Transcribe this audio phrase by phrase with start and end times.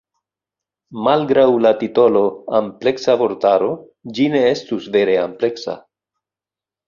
[1.07, 2.23] Malgraŭ la titolo
[2.59, 3.69] "ampleksa vortaro"
[4.19, 5.77] ĝi ne estus vere ampleksa.